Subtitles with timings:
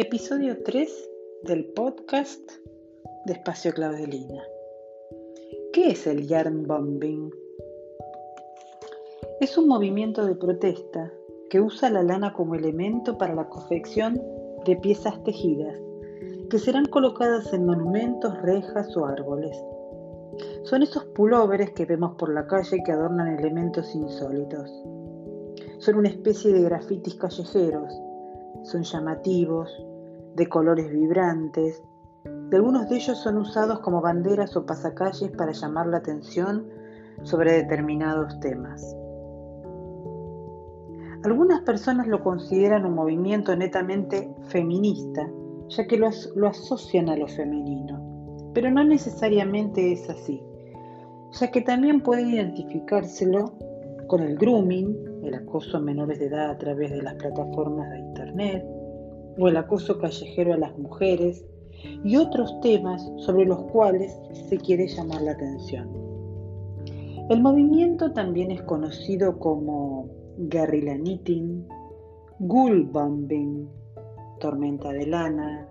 [0.00, 1.10] Episodio 3
[1.42, 2.52] del podcast
[3.26, 4.44] de Espacio Claudelina.
[5.72, 7.34] ¿Qué es el yarn bombing?
[9.40, 11.12] Es un movimiento de protesta
[11.50, 14.22] que usa la lana como elemento para la confección
[14.64, 15.76] de piezas tejidas
[16.48, 19.60] que serán colocadas en monumentos, rejas o árboles.
[20.62, 24.70] Son esos pulóveres que vemos por la calle que adornan elementos insólitos.
[25.78, 27.92] Son una especie de grafitis callejeros.
[28.62, 29.87] Son llamativos,
[30.38, 31.82] de colores vibrantes.
[32.24, 36.66] De algunos de ellos son usados como banderas o pasacalles para llamar la atención
[37.22, 38.96] sobre determinados temas.
[41.24, 45.28] Algunas personas lo consideran un movimiento netamente feminista,
[45.68, 50.42] ya que lo, lo asocian a lo femenino, pero no necesariamente es así
[51.32, 53.52] ya que también puede identificárselo
[54.06, 57.98] con el grooming, el acoso a menores de edad a través de las plataformas de
[57.98, 58.64] Internet,
[59.38, 61.44] o el acoso callejero a las mujeres,
[62.04, 65.88] y otros temas sobre los cuales se quiere llamar la atención.
[67.30, 70.08] El movimiento también es conocido como
[70.38, 71.66] guerrilla knitting,
[72.40, 73.68] ghoul bombing,
[74.40, 75.68] tormenta de lana,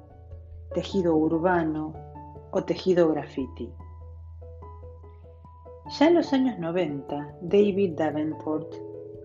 [0.74, 1.94] tejido urbano
[2.52, 3.72] o tejido graffiti.
[5.98, 8.74] Ya en los años 90, David Davenport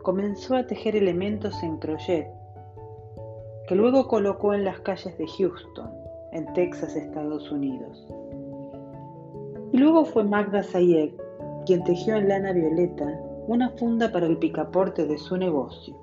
[0.02, 2.28] comenzó a tejer elementos en crochet,
[3.68, 5.90] que luego colocó en las calles de Houston,
[6.32, 8.06] en Texas, Estados Unidos.
[9.72, 11.14] Y luego fue Magda Sayek
[11.64, 15.96] quien tejió en lana violeta una funda para el picaporte de su negocio.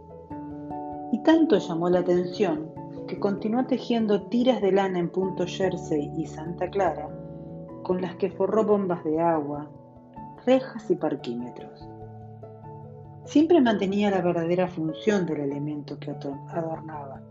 [1.12, 2.72] Y tanto llamó la atención
[3.08, 7.10] que continuó tejiendo tiras de lana en punto Jersey y Santa Clara,
[7.84, 9.70] con las que forró bombas de agua,
[10.46, 11.88] rejas y parquímetros.
[13.26, 17.22] Siempre mantenía la verdadera función del elemento que adornaba.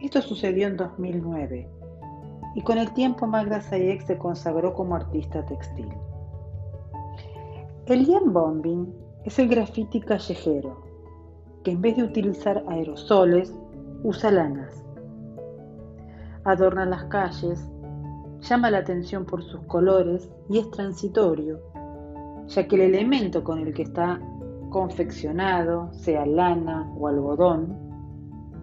[0.00, 1.68] Esto sucedió en 2009
[2.54, 5.88] y con el tiempo Magda Sayek se consagró como artista textil.
[7.86, 10.80] El Ian Bombing es el graffiti callejero,
[11.64, 13.52] que en vez de utilizar aerosoles,
[14.04, 14.84] usa lanas.
[16.44, 17.68] Adorna las calles,
[18.40, 21.60] llama la atención por sus colores y es transitorio,
[22.46, 24.20] ya que el elemento con el que está
[24.70, 27.87] confeccionado, sea lana o algodón,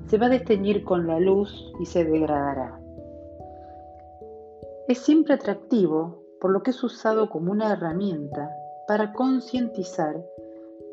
[0.07, 2.79] se va a desteñir con la luz y se degradará.
[4.87, 8.51] Es siempre atractivo por lo que es usado como una herramienta
[8.87, 10.23] para concientizar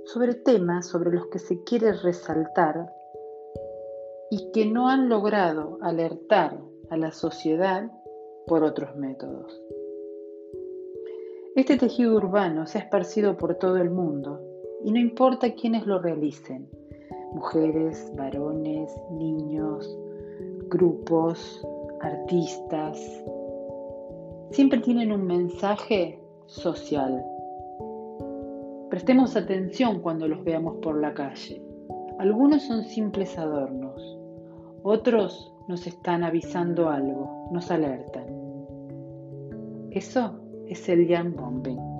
[0.05, 2.93] sobre temas sobre los que se quiere resaltar
[4.31, 6.59] y que no han logrado alertar
[6.91, 7.91] a la sociedad
[8.47, 9.61] por otros métodos.
[11.55, 14.41] Este tejido urbano se ha esparcido por todo el mundo
[14.85, 16.71] y no importa quiénes lo realicen,
[17.35, 19.99] mujeres, varones, niños,
[20.69, 21.67] grupos,
[22.01, 22.99] artistas,
[24.51, 27.25] siempre tienen un mensaje social.
[28.91, 31.63] Prestemos atención cuando los veamos por la calle.
[32.19, 34.19] Algunos son simples adornos,
[34.83, 38.27] otros nos están avisando algo, nos alertan.
[39.91, 41.92] Eso es el Jan Bombing.